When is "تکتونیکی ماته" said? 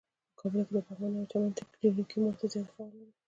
1.57-2.45